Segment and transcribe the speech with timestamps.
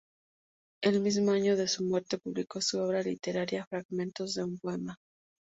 [0.81, 4.97] El mismo año de su muerte publicó su obra literaria "Fragmentos de un Poema".